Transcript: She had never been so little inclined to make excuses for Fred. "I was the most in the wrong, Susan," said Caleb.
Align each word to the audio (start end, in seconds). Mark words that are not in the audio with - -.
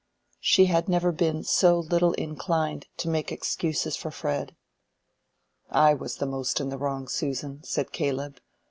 She 0.39 0.65
had 0.65 0.89
never 0.89 1.11
been 1.11 1.43
so 1.43 1.77
little 1.77 2.13
inclined 2.13 2.87
to 2.97 3.07
make 3.07 3.31
excuses 3.31 3.95
for 3.95 4.09
Fred. 4.09 4.55
"I 5.69 5.93
was 5.93 6.15
the 6.15 6.25
most 6.25 6.59
in 6.59 6.69
the 6.69 6.77
wrong, 6.79 7.07
Susan," 7.07 7.61
said 7.63 7.91
Caleb. 7.91 8.39